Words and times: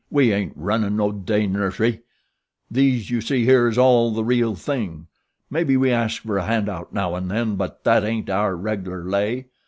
"We 0.09 0.33
ain't 0.33 0.53
runnin' 0.55 0.95
no 0.97 1.11
day 1.11 1.45
nursery. 1.45 2.01
These 2.71 3.11
you 3.11 3.21
see 3.21 3.45
here 3.45 3.67
is 3.67 3.77
all 3.77 4.09
the 4.11 4.23
real 4.25 4.55
thing. 4.55 5.05
Maybe 5.47 5.77
we 5.77 5.91
asks 5.91 6.25
fer 6.25 6.37
a 6.37 6.43
handout 6.45 6.91
now 6.91 7.13
and 7.13 7.29
then; 7.29 7.55
but 7.55 7.83
that 7.83 8.03
ain't 8.03 8.27
our 8.27 8.55
reg'lar 8.55 9.07
way. 9.07 9.45